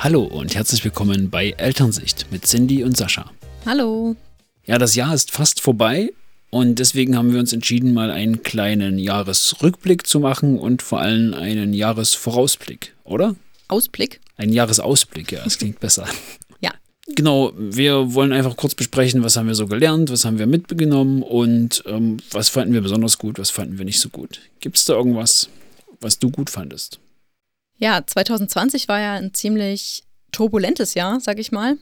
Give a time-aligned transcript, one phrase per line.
[0.00, 3.32] Hallo und herzlich willkommen bei Elternsicht mit Cindy und Sascha.
[3.66, 4.14] Hallo.
[4.64, 6.12] Ja, das Jahr ist fast vorbei
[6.50, 11.34] und deswegen haben wir uns entschieden, mal einen kleinen Jahresrückblick zu machen und vor allem
[11.34, 13.34] einen Jahresvorausblick, oder?
[13.66, 14.20] Ausblick?
[14.36, 16.06] Ein Jahresausblick, ja, das klingt besser.
[16.60, 16.70] Ja.
[17.16, 21.24] Genau, wir wollen einfach kurz besprechen, was haben wir so gelernt, was haben wir mitgenommen
[21.24, 24.42] und ähm, was fanden wir besonders gut, was fanden wir nicht so gut.
[24.60, 25.48] Gibt es da irgendwas,
[26.00, 27.00] was du gut fandest?
[27.78, 31.78] Ja, 2020 war ja ein ziemlich turbulentes Jahr, sag ich mal.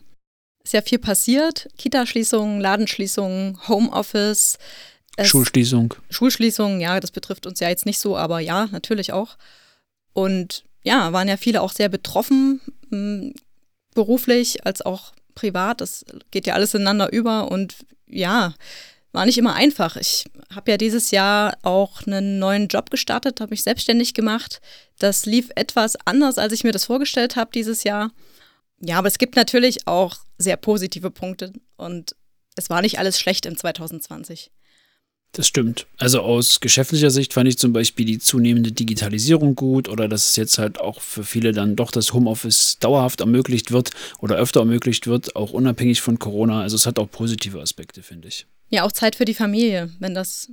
[0.64, 1.68] Sehr viel passiert.
[1.78, 4.58] Kita-Schließungen, Ladenschließungen, Homeoffice.
[5.20, 5.94] Schulschließung.
[6.10, 9.36] Schulschließungen, ja, das betrifft uns ja jetzt nicht so, aber ja, natürlich auch.
[10.12, 12.60] Und ja, waren ja viele auch sehr betroffen,
[12.90, 13.32] mh,
[13.94, 15.80] beruflich als auch privat.
[15.80, 18.54] Das geht ja alles ineinander über und ja,
[19.16, 19.96] war nicht immer einfach.
[19.96, 24.60] Ich habe ja dieses Jahr auch einen neuen Job gestartet, habe mich selbstständig gemacht.
[24.98, 28.12] Das lief etwas anders, als ich mir das vorgestellt habe dieses Jahr.
[28.78, 32.14] Ja, aber es gibt natürlich auch sehr positive Punkte und
[32.56, 34.50] es war nicht alles schlecht im 2020.
[35.32, 35.86] Das stimmt.
[35.96, 40.36] Also aus geschäftlicher Sicht fand ich zum Beispiel die zunehmende Digitalisierung gut oder dass es
[40.36, 45.06] jetzt halt auch für viele dann doch das Homeoffice dauerhaft ermöglicht wird oder öfter ermöglicht
[45.06, 46.60] wird, auch unabhängig von Corona.
[46.60, 48.46] Also es hat auch positive Aspekte, finde ich.
[48.68, 50.50] Ja, auch Zeit für die Familie, wenn das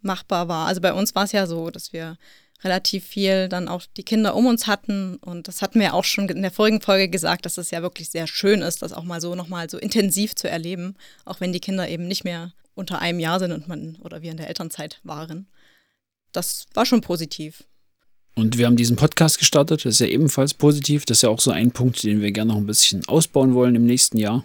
[0.00, 0.66] machbar war.
[0.66, 2.16] Also bei uns war es ja so, dass wir
[2.62, 5.16] relativ viel dann auch die Kinder um uns hatten.
[5.16, 8.10] Und das hatten wir auch schon in der vorigen Folge gesagt, dass es ja wirklich
[8.10, 10.94] sehr schön ist, das auch mal so nochmal so intensiv zu erleben,
[11.24, 14.30] auch wenn die Kinder eben nicht mehr unter einem Jahr sind und man oder wir
[14.30, 15.48] in der Elternzeit waren.
[16.32, 17.64] Das war schon positiv.
[18.34, 21.06] Und wir haben diesen Podcast gestartet, das ist ja ebenfalls positiv.
[21.06, 23.74] Das ist ja auch so ein Punkt, den wir gerne noch ein bisschen ausbauen wollen
[23.74, 24.44] im nächsten Jahr.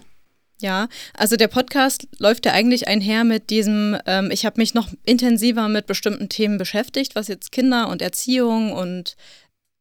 [0.60, 4.88] Ja, also der Podcast läuft ja eigentlich einher mit diesem, ähm, ich habe mich noch
[5.04, 9.16] intensiver mit bestimmten Themen beschäftigt, was jetzt Kinder und Erziehung und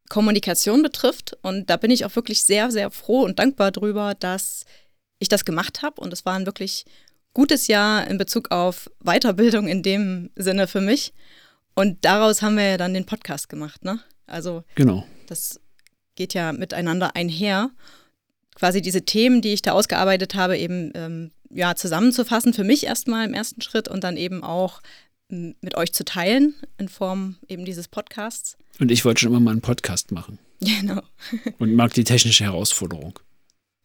[0.10, 1.38] Kommunikation betrifft.
[1.44, 4.66] Und da bin ich auch wirklich sehr, sehr froh und dankbar drüber, dass
[5.20, 6.02] ich das gemacht habe.
[6.02, 6.86] Und es war ein wirklich
[7.34, 11.14] gutes Jahr in Bezug auf Weiterbildung in dem Sinne für mich.
[11.76, 14.00] Und daraus haben wir ja dann den Podcast gemacht, ne?
[14.28, 15.06] Also Genau.
[15.28, 15.60] das
[16.16, 17.70] geht ja miteinander einher.
[18.62, 23.28] Quasi diese Themen, die ich da ausgearbeitet habe, eben ähm, ja, zusammenzufassen, für mich erstmal
[23.28, 24.82] im ersten Schritt und dann eben auch
[25.30, 28.58] mit euch zu teilen in Form eben dieses Podcasts.
[28.80, 31.02] Und ich wollte schon immer mal einen Podcast machen Genau.
[31.58, 33.18] und mag die technische Herausforderung.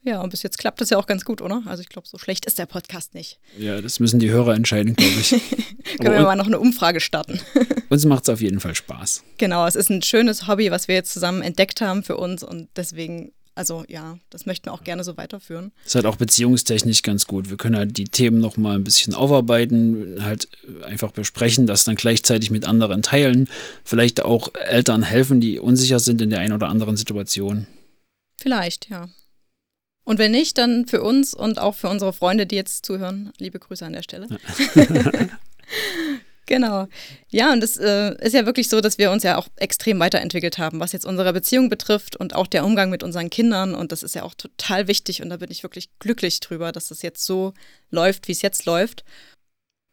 [0.02, 1.62] Ja, und bis jetzt klappt das ja auch ganz gut, oder?
[1.64, 3.40] Also ich glaube, so schlecht ist der Podcast nicht.
[3.58, 5.30] Ja, das müssen die Hörer entscheiden, glaube ich.
[5.98, 7.40] Können wir Aber mal noch eine Umfrage starten.
[7.88, 9.24] uns macht es auf jeden Fall Spaß.
[9.38, 12.68] genau, es ist ein schönes Hobby, was wir jetzt zusammen entdeckt haben für uns und
[12.76, 15.72] deswegen, also ja, das möchten wir auch gerne so weiterführen.
[15.84, 17.48] Ist halt auch beziehungstechnisch ganz gut.
[17.48, 20.48] Wir können halt die Themen noch mal ein bisschen aufarbeiten, halt
[20.82, 23.48] einfach besprechen, das dann gleichzeitig mit anderen teilen.
[23.82, 27.66] Vielleicht auch Eltern helfen, die unsicher sind in der einen oder anderen Situation.
[28.38, 29.08] Vielleicht, ja.
[30.04, 33.58] Und wenn nicht, dann für uns und auch für unsere Freunde, die jetzt zuhören, liebe
[33.58, 34.28] Grüße an der Stelle.
[36.46, 36.86] genau.
[37.28, 40.58] Ja, und es äh, ist ja wirklich so, dass wir uns ja auch extrem weiterentwickelt
[40.58, 43.74] haben, was jetzt unsere Beziehung betrifft und auch der Umgang mit unseren Kindern.
[43.74, 46.88] Und das ist ja auch total wichtig und da bin ich wirklich glücklich drüber, dass
[46.88, 47.52] das jetzt so
[47.90, 49.04] läuft, wie es jetzt läuft.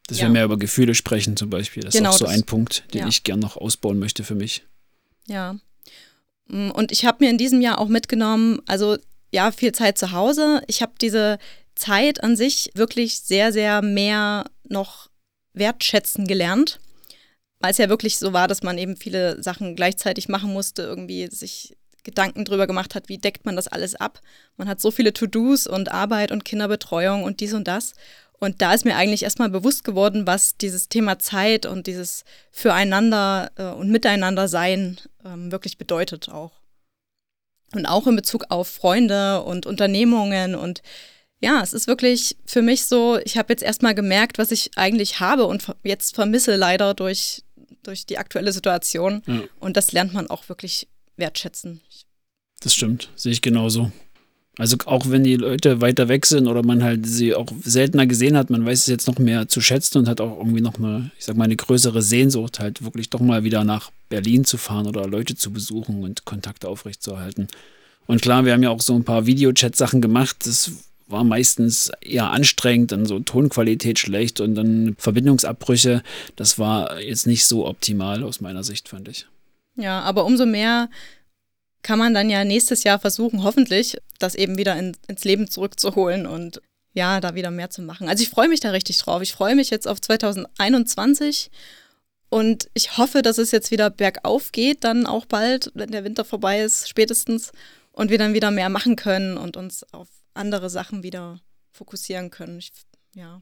[0.08, 0.26] Dass Ja.
[0.28, 1.84] wir mehr über Gefühle sprechen zum Beispiel.
[1.84, 3.08] Das Genau, ist auch so das- ein Punkt, den ja.
[3.08, 4.64] ich gern noch ausbauen möchte für mich.
[5.28, 5.56] Ja.
[6.48, 8.98] Mm, Und ich habe mir in diesem Jahr auch mitgenommen, also
[9.32, 10.62] ja, viel Zeit zu Hause.
[10.68, 11.40] Ich habe diese
[11.76, 15.10] Zeit an sich wirklich sehr, sehr mehr noch
[15.54, 16.80] wertschätzen gelernt,
[17.60, 21.28] weil es ja wirklich so war, dass man eben viele Sachen gleichzeitig machen musste, irgendwie
[21.28, 24.20] sich Gedanken drüber gemacht hat, wie deckt man das alles ab.
[24.58, 27.94] Man hat so viele To-Dos und Arbeit und Kinderbetreuung und dies und das.
[28.40, 33.52] Und da ist mir eigentlich erstmal bewusst geworden, was dieses Thema Zeit und dieses Füreinander
[33.56, 36.52] äh, und Miteinander sein ähm, wirklich bedeutet auch.
[37.74, 40.82] Und auch in Bezug auf Freunde und Unternehmungen und
[41.44, 45.20] ja, es ist wirklich für mich so, ich habe jetzt erstmal gemerkt, was ich eigentlich
[45.20, 47.44] habe und jetzt vermisse leider durch,
[47.84, 49.22] durch die aktuelle Situation.
[49.28, 49.42] Ja.
[49.60, 50.88] Und das lernt man auch wirklich
[51.18, 51.82] wertschätzen.
[52.62, 53.92] Das stimmt, sehe ich genauso.
[54.58, 58.38] Also auch wenn die Leute weiter weg sind oder man halt sie auch seltener gesehen
[58.38, 61.12] hat, man weiß es jetzt noch mehr zu schätzen und hat auch irgendwie noch eine,
[61.18, 64.88] ich sag mal, eine größere Sehnsucht, halt wirklich doch mal wieder nach Berlin zu fahren
[64.88, 67.48] oder Leute zu besuchen und Kontakte aufrechtzuerhalten.
[68.06, 70.38] Und klar, wir haben ja auch so ein paar Videochat-Sachen gemacht.
[70.46, 70.72] Das
[71.08, 76.04] war meistens eher anstrengend, dann so Tonqualität schlecht und dann Verbindungsabbrüche.
[76.36, 79.28] Das war jetzt nicht so optimal aus meiner Sicht, fand ich.
[79.76, 80.90] Ja, aber umso mehr
[81.82, 86.26] kann man dann ja nächstes Jahr versuchen, hoffentlich, das eben wieder in, ins Leben zurückzuholen
[86.26, 86.62] und
[86.94, 88.08] ja, da wieder mehr zu machen.
[88.08, 89.22] Also ich freue mich da richtig drauf.
[89.22, 91.50] Ich freue mich jetzt auf 2021
[92.30, 96.24] und ich hoffe, dass es jetzt wieder bergauf geht, dann auch bald, wenn der Winter
[96.24, 97.52] vorbei ist, spätestens.
[97.92, 101.40] und wir dann wieder mehr machen können und uns auf andere Sachen wieder
[101.72, 102.60] fokussieren können.
[102.60, 102.72] Ich,
[103.16, 103.42] ja,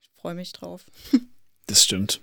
[0.00, 0.86] ich freue mich drauf.
[1.66, 2.20] Das stimmt.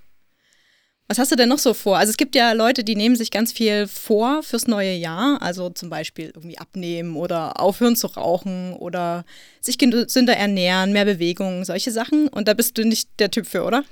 [1.10, 1.98] Was hast du denn noch so vor?
[1.98, 5.42] Also es gibt ja Leute, die nehmen sich ganz viel vor fürs neue Jahr.
[5.42, 9.24] Also zum Beispiel irgendwie abnehmen oder aufhören zu rauchen oder
[9.62, 12.28] sich gesünder ernähren, mehr Bewegung, solche Sachen.
[12.28, 13.86] Und da bist du nicht der Typ für, oder?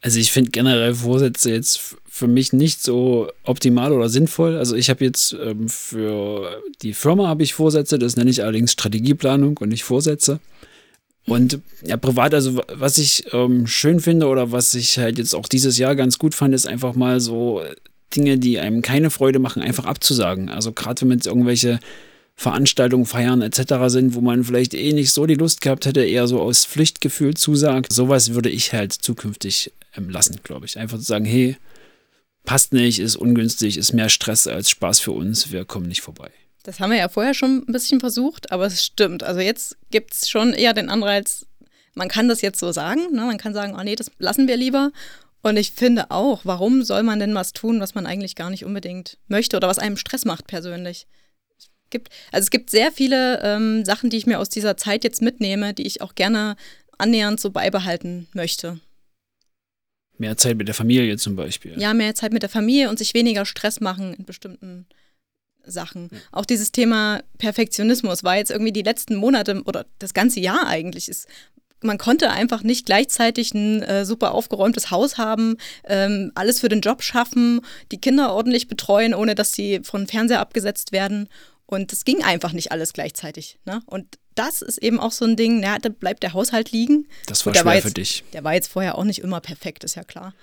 [0.00, 4.56] Also ich finde generell Vorsätze jetzt für mich nicht so optimal oder sinnvoll.
[4.56, 8.72] Also ich habe jetzt ähm, für die Firma habe ich Vorsätze, das nenne ich allerdings
[8.72, 10.40] Strategieplanung und nicht Vorsätze.
[11.26, 15.46] Und ja, privat, also was ich ähm, schön finde oder was ich halt jetzt auch
[15.46, 17.60] dieses Jahr ganz gut fand, ist einfach mal so
[18.16, 20.48] Dinge, die einem keine Freude machen, einfach abzusagen.
[20.48, 21.80] Also gerade wenn jetzt irgendwelche
[22.34, 23.74] Veranstaltungen, Feiern etc.
[23.88, 27.34] sind, wo man vielleicht eh nicht so die Lust gehabt hätte, eher so aus Pflichtgefühl
[27.34, 27.92] zusagt.
[27.92, 30.78] Sowas würde ich halt zukünftig lassen, glaube ich.
[30.78, 31.56] Einfach zu sagen, hey,
[32.44, 36.30] passt nicht, ist ungünstig, ist mehr Stress als Spaß für uns, wir kommen nicht vorbei.
[36.62, 39.22] Das haben wir ja vorher schon ein bisschen versucht, aber es stimmt.
[39.22, 41.46] Also jetzt gibt es schon eher den Anreiz,
[41.94, 43.12] man kann das jetzt so sagen.
[43.12, 43.22] Ne?
[43.22, 44.92] Man kann sagen, oh nee, das lassen wir lieber.
[45.42, 48.64] Und ich finde auch, warum soll man denn was tun, was man eigentlich gar nicht
[48.64, 51.06] unbedingt möchte oder was einem Stress macht persönlich?
[51.58, 55.04] Es gibt, also es gibt sehr viele ähm, Sachen, die ich mir aus dieser Zeit
[55.04, 56.56] jetzt mitnehme, die ich auch gerne
[56.98, 58.80] annähernd so beibehalten möchte.
[60.18, 61.78] Mehr Zeit mit der Familie zum Beispiel.
[61.78, 64.86] Ja, mehr Zeit mit der Familie und sich weniger Stress machen in bestimmten
[65.64, 66.08] Sachen.
[66.12, 66.18] Ja.
[66.32, 71.08] Auch dieses Thema Perfektionismus war jetzt irgendwie die letzten Monate oder das ganze Jahr eigentlich
[71.08, 71.28] ist.
[71.80, 76.80] Man konnte einfach nicht gleichzeitig ein äh, super aufgeräumtes Haus haben, ähm, alles für den
[76.80, 77.60] Job schaffen,
[77.92, 81.28] die Kinder ordentlich betreuen, ohne dass sie von Fernseher abgesetzt werden.
[81.66, 83.60] Und es ging einfach nicht alles gleichzeitig.
[83.64, 83.82] Ne?
[83.86, 87.08] Und das ist eben auch so ein Ding, ja, da bleibt der Haushalt liegen.
[87.26, 88.24] Das war schwer war jetzt, für dich.
[88.32, 90.34] Der war jetzt vorher auch nicht immer perfekt, ist ja klar.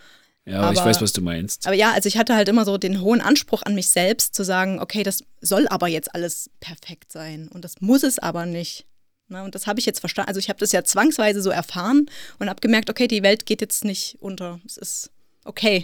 [0.45, 1.65] Ja, aber, ich weiß, was du meinst.
[1.65, 4.43] Aber ja, also ich hatte halt immer so den hohen Anspruch an mich selbst, zu
[4.43, 7.47] sagen, okay, das soll aber jetzt alles perfekt sein.
[7.47, 8.85] Und das muss es aber nicht.
[9.27, 10.27] Na, und das habe ich jetzt verstanden.
[10.27, 12.05] Also ich habe das ja zwangsweise so erfahren
[12.37, 14.59] und habe gemerkt, okay, die Welt geht jetzt nicht unter.
[14.65, 15.09] Es ist
[15.45, 15.83] okay.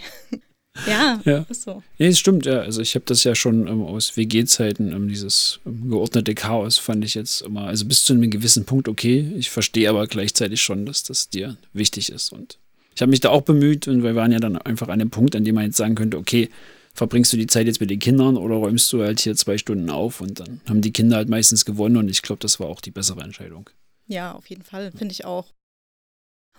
[0.86, 1.82] Ja, ja, ist so.
[1.98, 2.60] Nee, es stimmt, ja.
[2.60, 7.04] Also ich habe das ja schon ähm, aus WG-Zeiten, ähm, dieses ähm, geordnete Chaos fand
[7.04, 9.32] ich jetzt immer, also bis zu einem gewissen Punkt okay.
[9.36, 12.58] Ich verstehe aber gleichzeitig schon, dass das dir wichtig ist und
[12.94, 15.34] ich habe mich da auch bemüht und wir waren ja dann einfach an dem Punkt,
[15.34, 16.50] an dem man jetzt sagen könnte, okay,
[16.94, 19.88] verbringst du die Zeit jetzt mit den Kindern oder räumst du halt hier zwei Stunden
[19.88, 22.80] auf und dann haben die Kinder halt meistens gewonnen und ich glaube, das war auch
[22.80, 23.70] die bessere Entscheidung.
[24.06, 25.52] Ja, auf jeden Fall, finde ich auch.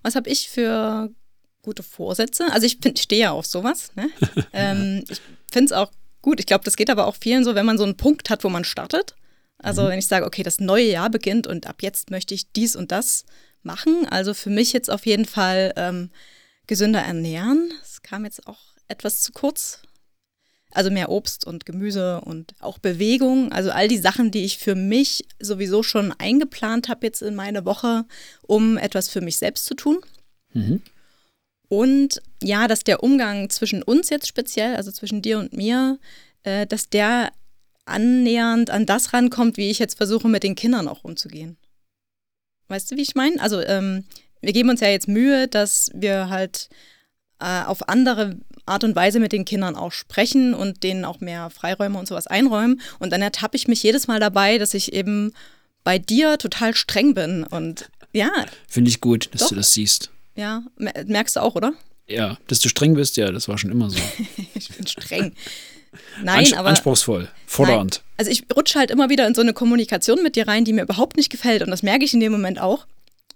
[0.01, 1.11] Was habe ich für
[1.63, 2.45] gute Vorsätze?
[2.51, 3.91] Also ich stehe ja auf sowas.
[3.95, 4.09] Ne?
[4.53, 5.19] ähm, ich
[5.51, 6.39] finde es auch gut.
[6.39, 8.49] Ich glaube, das geht aber auch vielen so, wenn man so einen Punkt hat, wo
[8.49, 9.15] man startet.
[9.57, 9.87] Also mhm.
[9.89, 12.91] wenn ich sage, okay, das neue Jahr beginnt und ab jetzt möchte ich dies und
[12.91, 13.25] das
[13.63, 14.05] machen.
[14.09, 16.11] Also für mich jetzt auf jeden Fall ähm,
[16.67, 17.71] gesünder ernähren.
[17.79, 19.81] Das kam jetzt auch etwas zu kurz.
[20.71, 23.51] Also mehr Obst und Gemüse und auch Bewegung.
[23.51, 27.63] Also all die Sachen, die ich für mich sowieso schon eingeplant habe jetzt in meine
[27.63, 28.05] Woche,
[28.41, 29.99] um etwas für mich selbst zu tun.
[30.53, 30.81] Mhm.
[31.73, 35.97] Und ja, dass der Umgang zwischen uns jetzt speziell, also zwischen dir und mir,
[36.43, 37.31] äh, dass der
[37.85, 41.57] annähernd an das rankommt, wie ich jetzt versuche, mit den Kindern auch umzugehen.
[42.67, 43.41] Weißt du, wie ich meine?
[43.41, 44.03] Also ähm,
[44.39, 46.69] wir geben uns ja jetzt Mühe, dass wir halt
[47.39, 48.37] äh, auf andere
[48.67, 52.27] Art und Weise mit den Kindern auch sprechen und denen auch mehr Freiräume und sowas
[52.27, 52.81] einräumen.
[52.99, 55.33] Und dann ertappe ich mich jedes Mal dabei, dass ich eben
[55.83, 57.43] bei dir total streng bin.
[57.43, 58.29] Und ja.
[58.67, 59.49] Finde ich gut, dass doch.
[59.49, 60.12] du das siehst.
[60.35, 60.63] Ja,
[61.05, 61.73] merkst du auch, oder?
[62.07, 63.99] Ja, dass du streng bist, ja, das war schon immer so.
[64.55, 65.33] ich bin streng.
[66.23, 66.69] Nein, Ans aber.
[66.69, 68.01] Anspruchsvoll, fordernd.
[68.03, 68.13] Nein.
[68.17, 70.83] Also ich rutsche halt immer wieder in so eine Kommunikation mit dir rein, die mir
[70.83, 71.61] überhaupt nicht gefällt.
[71.61, 72.87] Und das merke ich in dem Moment auch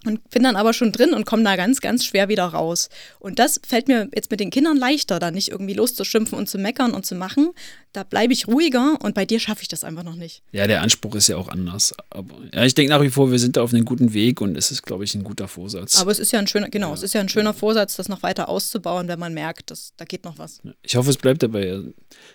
[0.07, 2.89] und bin dann aber schon drin und komme da ganz, ganz schwer wieder raus.
[3.19, 6.57] Und das fällt mir jetzt mit den Kindern leichter, da nicht irgendwie loszuschimpfen und zu
[6.57, 7.51] meckern und zu machen.
[7.93, 10.43] Da bleibe ich ruhiger und bei dir schaffe ich das einfach noch nicht.
[10.51, 11.93] Ja, der Anspruch ist ja auch anders.
[12.09, 14.57] Aber ja, ich denke nach wie vor, wir sind da auf einem guten Weg und
[14.57, 15.99] es ist, glaube ich, ein guter Vorsatz.
[15.99, 16.93] Aber es ist ja ein schöner, genau, ja.
[16.93, 20.05] es ist ja ein schöner Vorsatz, das noch weiter auszubauen, wenn man merkt, dass da
[20.05, 20.61] geht noch was.
[20.83, 21.81] Ich hoffe, es bleibt dabei.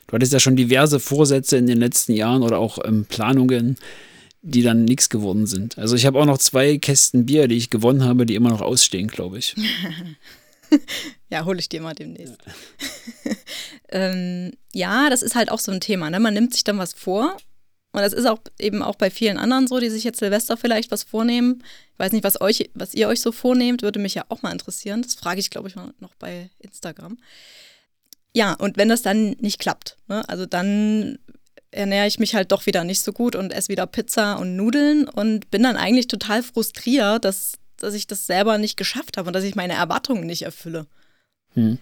[0.07, 3.77] Du hattest ja schon diverse Vorsätze in den letzten Jahren oder auch ähm, Planungen
[4.43, 5.79] die dann nichts geworden sind.
[5.79, 8.61] Also ich habe auch noch zwei Kästen Bier, die ich gewonnen habe, die immer noch
[8.61, 9.55] ausstehen, glaube ich.
[11.31, 12.37] ja, hole ich dir mal demnächst.
[12.45, 13.33] Ja.
[13.91, 16.11] ähm, ja, das ist halt auch so ein Thema.
[16.11, 16.19] Ne?
[16.19, 17.37] Man nimmt sich dann was vor.
[17.93, 20.91] Und das ist auch eben auch bei vielen anderen so, die sich jetzt Silvester vielleicht
[20.91, 21.63] was vornehmen.
[21.93, 24.51] Ich weiß nicht, was euch, was ihr euch so vornehmt, würde mich ja auch mal
[24.51, 25.03] interessieren.
[25.03, 27.19] Das frage ich, glaube ich, noch bei Instagram.
[28.35, 30.27] Ja, und wenn das dann nicht klappt, ne?
[30.27, 31.19] also dann
[31.73, 35.09] ernähre ich mich halt doch wieder nicht so gut und esse wieder Pizza und Nudeln
[35.09, 39.33] und bin dann eigentlich total frustriert, dass, dass ich das selber nicht geschafft habe und
[39.33, 40.87] dass ich meine Erwartungen nicht erfülle.
[41.55, 41.79] Hm.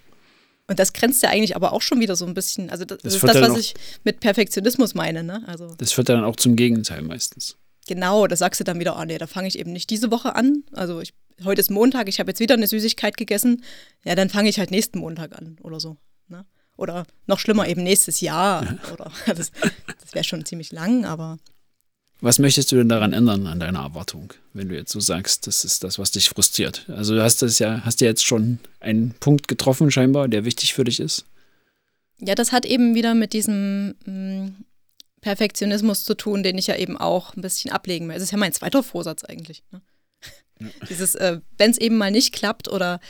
[0.68, 2.70] Und das grenzt ja eigentlich aber auch schon wieder so ein bisschen.
[2.70, 5.24] Also das, Das ist das, was ich mit Perfektionismus meine.
[5.24, 5.42] Ne?
[5.46, 7.56] Also Das führt dann auch zum Gegenteil meistens.
[7.88, 10.36] genau, da sagst du dann wieder, oh nee, da fange ich eben nicht diese Woche
[10.36, 10.62] an.
[10.72, 11.12] Also ich,
[11.44, 13.64] heute ist Montag, ich habe jetzt wieder eine Süßigkeit gegessen.
[14.04, 15.96] Ja, dann fange ich halt nächsten Montag an oder so.
[16.28, 16.46] Ne?
[16.80, 18.78] Oder noch schlimmer eben nächstes Jahr.
[18.90, 19.52] Oder das,
[20.00, 21.36] das wäre schon ziemlich lang, aber
[22.22, 25.62] Was möchtest du denn daran ändern an deiner Erwartung, wenn du jetzt so sagst, das
[25.66, 26.86] ist das, was dich frustriert?
[26.88, 30.72] Also du hast das ja, hast ja jetzt schon einen Punkt getroffen scheinbar, der wichtig
[30.72, 31.26] für dich ist.
[32.18, 34.52] Ja, das hat eben wieder mit diesem mh,
[35.20, 38.16] Perfektionismus zu tun, den ich ja eben auch ein bisschen ablegen will.
[38.16, 39.62] Es ist ja mein zweiter Vorsatz eigentlich.
[39.70, 39.82] Ne?
[40.88, 43.00] Dieses, äh, wenn es eben mal nicht klappt oder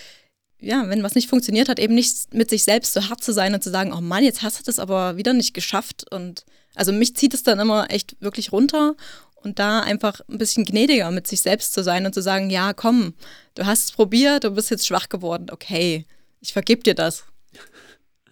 [0.61, 3.55] ja, wenn was nicht funktioniert hat, eben nicht mit sich selbst so hart zu sein
[3.55, 6.05] und zu sagen, oh Mann, jetzt hast du das aber wieder nicht geschafft.
[6.11, 8.95] Und also mich zieht es dann immer echt wirklich runter
[9.37, 12.73] und da einfach ein bisschen gnädiger mit sich selbst zu sein und zu sagen, ja,
[12.75, 13.15] komm,
[13.55, 16.05] du hast es probiert, du bist jetzt schwach geworden, okay,
[16.41, 17.25] ich vergib dir das.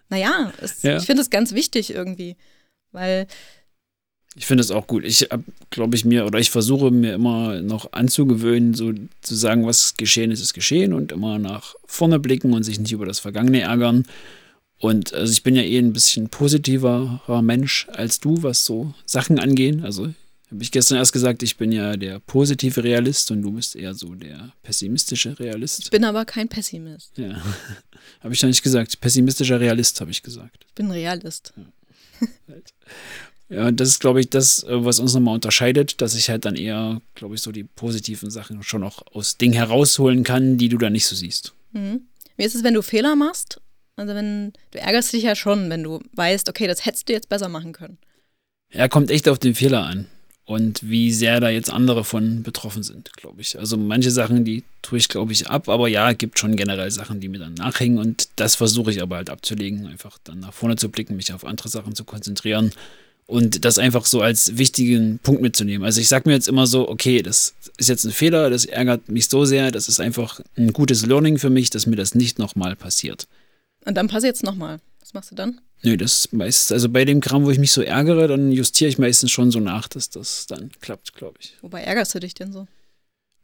[0.09, 0.97] Naja, es, Ja.
[0.97, 2.35] ich finde es ganz wichtig irgendwie,
[2.91, 3.27] weil
[4.35, 5.03] Ich finde es auch gut.
[5.03, 5.27] Ich
[5.69, 10.31] glaube ich mir, oder ich versuche mir immer noch anzugewöhnen, so zu sagen, was geschehen
[10.31, 14.05] ist, ist geschehen und immer nach vorne blicken und sich nicht über das Vergangene ärgern.
[14.77, 19.39] Und also ich bin ja eh ein bisschen positiverer Mensch als du, was so Sachen
[19.39, 19.83] angehen.
[19.83, 20.13] Also
[20.51, 23.93] habe ich gestern erst gesagt, ich bin ja der positive Realist und du bist eher
[23.93, 25.91] so der pessimistische ich Realist.
[25.91, 27.17] bin aber kein Pessimist.
[27.17, 27.41] Ja,
[28.21, 28.99] habe ich doch nicht gesagt.
[29.01, 30.65] Pessimistischer Realist habe ich gesagt.
[30.67, 31.53] Ich bin Realist.
[31.57, 32.25] Ja,
[33.49, 36.55] und das ist, glaube ich, das, äh, was uns nochmal unterscheidet, dass ich halt dann
[36.55, 40.77] eher, glaube ich, so die positiven Sachen schon auch aus Dingen herausholen kann, die du
[40.77, 41.53] dann nicht so siehst.
[41.71, 42.01] Mhm.
[42.37, 43.59] Wie ist es, wenn du Fehler machst?
[43.95, 47.27] Also wenn du ärgerst dich ja schon, wenn du weißt, okay, das hättest du jetzt
[47.27, 47.97] besser machen können.
[48.71, 50.05] Ja, kommt echt auf den Fehler an.
[50.45, 53.59] Und wie sehr da jetzt andere von betroffen sind, glaube ich.
[53.59, 57.19] Also manche Sachen, die tue ich, glaube ich, ab, aber ja, gibt schon generell Sachen,
[57.19, 60.75] die mir dann nachhängen und das versuche ich aber halt abzulegen, einfach dann nach vorne
[60.75, 62.71] zu blicken, mich auf andere Sachen zu konzentrieren
[63.29, 65.85] und das einfach so als wichtigen Punkt mitzunehmen.
[65.85, 69.07] Also ich sage mir jetzt immer so, okay, das ist jetzt ein Fehler, das ärgert
[69.07, 72.39] mich so sehr, das ist einfach ein gutes Learning für mich, dass mir das nicht
[72.39, 73.27] nochmal passiert.
[73.85, 74.79] Und dann passiert es nochmal.
[74.99, 75.61] Was machst du dann?
[75.83, 78.97] Nö, das meist, also bei dem Kram, wo ich mich so ärgere, dann justiere ich
[78.97, 81.55] meistens schon so nach, dass das dann klappt, glaube ich.
[81.61, 82.67] Wobei ärgerst du dich denn so?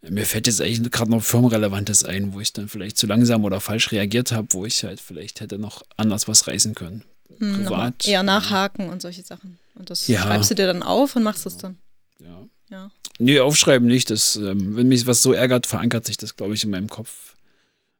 [0.01, 3.61] Mir fällt jetzt eigentlich gerade noch Firmenrelevantes ein, wo ich dann vielleicht zu langsam oder
[3.61, 7.03] falsch reagiert habe, wo ich halt vielleicht hätte noch anders was reißen können.
[7.37, 8.07] Hm, Privat.
[8.07, 9.59] Eher nachhaken und solche Sachen.
[9.75, 10.21] Und das Ja.
[10.21, 11.77] schreibst du dir dann auf und machst es dann.
[12.19, 12.47] Ja.
[12.69, 12.91] Ja.
[13.19, 14.09] Nee, aufschreiben nicht.
[14.09, 17.35] Das, ähm, wenn mich was so ärgert, verankert sich das, glaube ich, in meinem Kopf.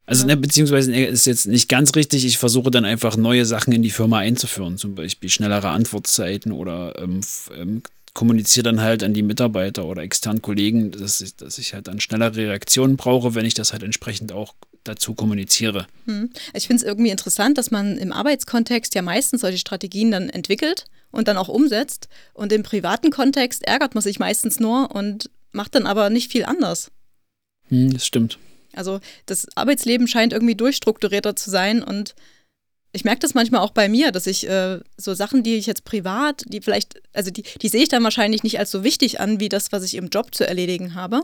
[0.07, 0.27] Also, Ja.
[0.27, 2.25] ne, beziehungsweise ne, ist jetzt nicht ganz richtig.
[2.25, 6.97] Ich versuche dann einfach neue Sachen in die Firma einzuführen, zum Beispiel schnellere Antwortzeiten oder
[7.01, 7.21] ähm,
[7.55, 7.81] ähm,
[8.13, 11.99] kommuniziere dann halt an die Mitarbeiter oder externen Kollegen, dass ich, dass ich halt dann
[11.99, 14.53] schnellere Reaktionen brauche, wenn ich das halt entsprechend auch
[14.85, 15.87] dazu kommuniziere.
[16.05, 16.29] Hm.
[16.53, 20.85] Ich finde es irgendwie interessant, dass man im Arbeitskontext ja meistens solche Strategien dann entwickelt
[21.11, 22.07] und dann auch umsetzt.
[22.33, 26.45] Und im privaten Kontext ärgert man sich meistens nur und macht dann aber nicht viel
[26.45, 26.91] anders.
[27.67, 28.37] Hm, das stimmt.
[28.73, 32.15] Also das Arbeitsleben scheint irgendwie durchstrukturierter zu sein und
[32.95, 35.83] ich merke das manchmal auch bei mir, dass ich äh, so Sachen, die ich jetzt
[35.83, 39.41] privat, die vielleicht, also die, die sehe ich dann wahrscheinlich nicht als so wichtig an,
[39.41, 41.21] wie das, was ich im Job zu erledigen habe.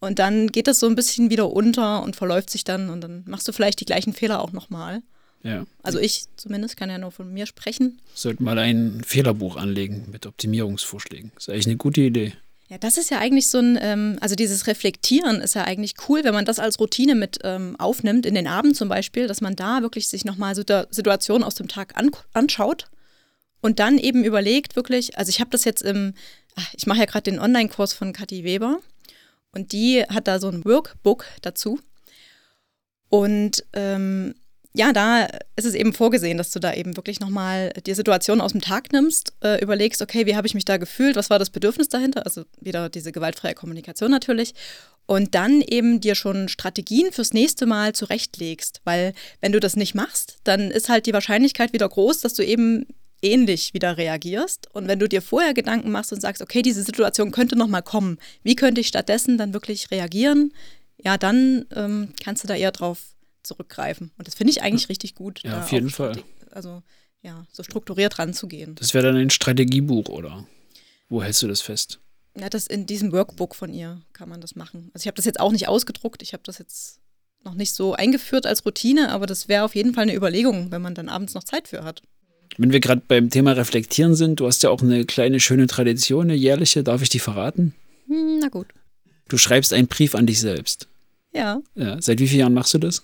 [0.00, 3.22] Und dann geht das so ein bisschen wieder unter und verläuft sich dann und dann
[3.26, 5.02] machst du vielleicht die gleichen Fehler auch nochmal.
[5.42, 5.66] Ja.
[5.82, 8.00] Also ich zumindest kann ja nur von mir sprechen.
[8.14, 11.32] Sollten mal ein Fehlerbuch anlegen mit Optimierungsvorschlägen.
[11.36, 12.32] Ist eigentlich eine gute Idee.
[12.68, 16.22] Ja, das ist ja eigentlich so ein, ähm, also dieses Reflektieren ist ja eigentlich cool,
[16.22, 19.56] wenn man das als Routine mit ähm, aufnimmt, in den Abend zum Beispiel, dass man
[19.56, 22.88] da wirklich sich nochmal Situ Situationen aus dem Tag an anschaut
[23.60, 26.14] und dann eben überlegt, wirklich, also ich habe das jetzt im,
[26.54, 28.78] ach, ich mache ja gerade den Online-Kurs von Kathi Weber
[29.52, 31.80] und die hat da so ein Workbook dazu.
[33.08, 34.34] Und ähm,
[34.72, 35.26] ja, da
[35.56, 38.92] ist es eben vorgesehen, dass du da eben wirklich nochmal die Situation aus dem Tag
[38.92, 42.24] nimmst, äh, überlegst, okay, wie habe ich mich da gefühlt, was war das Bedürfnis dahinter,
[42.24, 44.54] also wieder diese gewaltfreie Kommunikation natürlich,
[45.06, 49.96] und dann eben dir schon Strategien fürs nächste Mal zurechtlegst, weil wenn du das nicht
[49.96, 52.86] machst, dann ist halt die Wahrscheinlichkeit wieder groß, dass du eben
[53.22, 54.68] ähnlich wieder reagierst.
[54.72, 58.18] Und wenn du dir vorher Gedanken machst und sagst, okay, diese Situation könnte nochmal kommen,
[58.42, 60.52] wie könnte ich stattdessen dann wirklich reagieren,
[60.98, 62.98] ja, dann ähm, kannst du da eher drauf
[63.42, 64.10] zurückgreifen.
[64.18, 65.42] Und das finde ich eigentlich richtig gut.
[65.42, 66.22] Ja, da auf jeden Fall.
[66.50, 66.82] Also
[67.22, 68.74] ja, so strukturiert ranzugehen.
[68.76, 70.46] Das wäre dann ein Strategiebuch, oder?
[71.08, 72.00] Wo hältst du das fest?
[72.38, 74.90] Ja, das in diesem Workbook von ihr kann man das machen.
[74.94, 77.00] Also ich habe das jetzt auch nicht ausgedruckt, ich habe das jetzt
[77.42, 80.82] noch nicht so eingeführt als Routine, aber das wäre auf jeden Fall eine Überlegung, wenn
[80.82, 82.02] man dann abends noch Zeit für hat.
[82.58, 86.24] Wenn wir gerade beim Thema Reflektieren sind, du hast ja auch eine kleine schöne Tradition,
[86.24, 87.74] eine jährliche, darf ich die verraten?
[88.08, 88.66] Hm, na gut.
[89.28, 90.88] Du schreibst einen Brief an dich selbst.
[91.32, 93.02] Ja, Ja, seit wie vielen Jahren machst du das?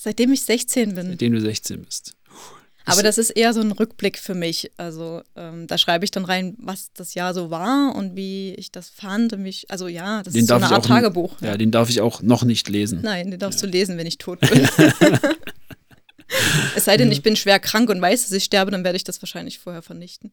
[0.00, 1.08] seitdem ich 16 bin.
[1.08, 2.14] Seitdem du 16 bist.
[2.86, 4.70] Aber das ist eher so ein Rückblick für mich.
[4.78, 8.70] Also ähm, da schreibe ich dann rein, was das Jahr so war und wie ich
[8.72, 9.34] das fand.
[9.34, 11.34] Und wie ich, also ja, das Den ist so eine Art auch- Tagebuch.
[11.42, 13.00] Ja, den darf ich auch noch nicht lesen.
[13.02, 14.66] Nein, den darfst du lesen, wenn ich tot bin.
[16.76, 19.04] Es sei denn, ich bin schwer krank und weiß, dass ich sterbe, dann werde ich
[19.04, 20.32] das wahrscheinlich vorher vernichten.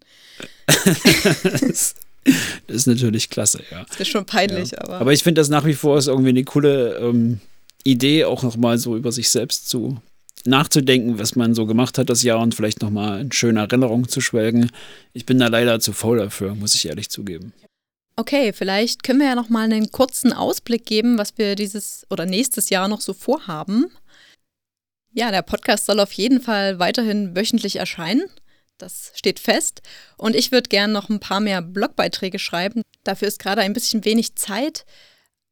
[0.68, 1.96] das
[2.68, 3.86] ist natürlich klasse, ja.
[3.88, 4.82] Das ist schon peinlich, Ja.
[4.82, 7.40] aber, Aber ich finde das nach wie vor ist irgendwie eine coole ähm,
[7.84, 10.02] Idee, auch nochmal so über sich selbst zu
[10.46, 14.22] nachzudenken, was man so gemacht hat das Jahr und vielleicht nochmal in schöne Erinnerungen zu
[14.22, 14.72] schwelgen.
[15.14, 17.54] Ich bin da leider zu faul dafür, muss ich ehrlich zugeben.
[18.16, 22.26] Okay, vielleicht können wir ja noch mal einen kurzen Ausblick geben, was wir dieses oder
[22.26, 23.88] nächstes Jahr noch so vorhaben.
[25.18, 28.26] Ja, der Podcast soll auf jeden Fall weiterhin wöchentlich erscheinen.
[28.78, 29.82] Das steht fest.
[30.18, 32.82] Und ich würde gerne noch ein paar mehr Blogbeiträge schreiben.
[33.06, 34.86] Dafür ist gerade ein bisschen wenig Zeit.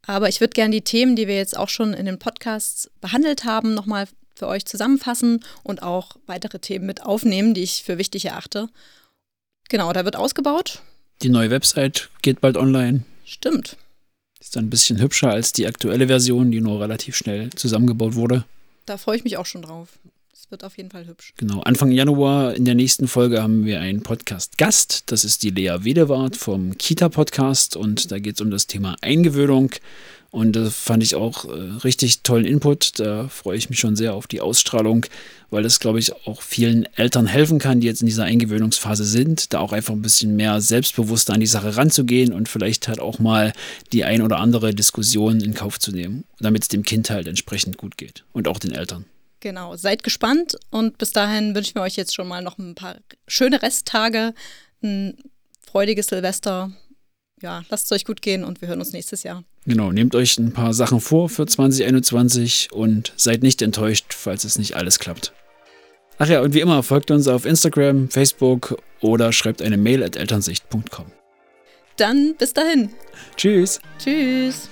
[0.06, 3.46] Aber ich würde gerne die Themen, die wir jetzt auch schon in den Podcasts behandelt
[3.46, 8.26] haben, nochmal für euch zusammenfassen und auch weitere Themen mit aufnehmen, die ich für wichtig
[8.26, 8.68] erachte.
[9.70, 10.82] Genau, da wird ausgebaut.
[11.22, 13.06] Die neue Website geht bald online.
[13.24, 13.78] Stimmt.
[14.42, 18.44] Ist dann ein bisschen hübscher als die aktuelle Version, die nur relativ schnell zusammengebaut wurde.
[18.86, 20.00] Da freue ich mich auch schon drauf.
[20.34, 21.34] Es wird auf jeden Fall hübsch.
[21.38, 25.04] Genau, Anfang Januar in der nächsten Folge haben wir einen Podcast-Gast.
[25.06, 29.72] Das ist die Lea Wedewart vom Kita-Podcast und da geht es um das Thema Eingewöhnung.
[30.32, 31.52] Und das fand ich auch äh,
[31.84, 33.00] richtig tollen Input.
[33.00, 35.06] Da freue ich mich schon sehr auf die Ausstrahlung,
[35.54, 39.54] weil das, glaube ich, auch vielen Eltern helfen kann, die jetzt in dieser Eingewöhnungsphase sind,
[39.54, 43.20] da auch einfach ein bisschen mehr selbstbewusster an die Sache ranzugehen und vielleicht halt auch
[43.20, 43.54] mal
[43.92, 47.78] die ein oder andere Diskussion in Kauf zu nehmen, damit es dem Kind halt entsprechend
[47.78, 49.06] gut geht und auch den Eltern.
[49.42, 52.96] Genau, seid gespannt und bis dahin wünschen wir euch jetzt schon mal noch ein paar
[53.28, 54.34] schöne Resttage,
[54.82, 55.18] ein
[55.64, 56.72] freudiges Silvester.
[57.42, 59.44] Ja, lasst es euch gut gehen und wir hören uns nächstes Jahr.
[59.66, 64.58] Genau, nehmt euch ein paar Sachen vor für 2021 und seid nicht enttäuscht, falls es
[64.58, 65.34] nicht alles klappt.
[66.20, 70.16] Ach ja, und wie immer, folgt uns auf Instagram, Facebook oder schreibt eine Mail at
[70.16, 71.06] elternsicht.com.
[71.98, 72.90] Dann bis dahin.
[73.36, 73.80] Tschüss!
[74.00, 74.70] Tschüss.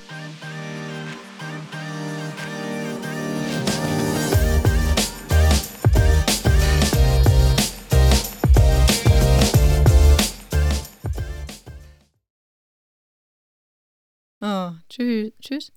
[14.44, 15.34] Oh, tschüss.
[15.42, 15.72] Tschüss.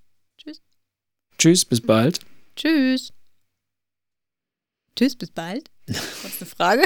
[1.39, 2.21] Tschüss, bis bald.
[2.57, 3.14] Tschüss.
[4.97, 5.71] Tschüss, bis bald.
[5.89, 6.83] Was eine Frage?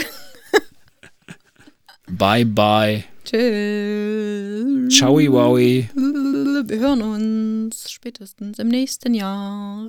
[2.11, 3.05] Bye, bye.
[3.25, 4.97] Tschüss.
[4.97, 5.91] Ciao, wowie.
[5.95, 9.89] Wir hören uns spätestens im nächsten Jahr.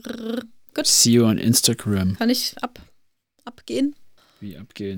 [0.74, 2.18] Gut, See you on Instagram.
[2.18, 2.80] kann ich ab,
[3.46, 3.96] abgehen?
[4.42, 4.98] Wie abgehen.